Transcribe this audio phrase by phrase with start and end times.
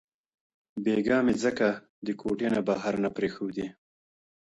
[0.83, 1.67] بېګاه مې ځکه
[2.05, 3.67] د کوټې نه بهر نه پرېښودې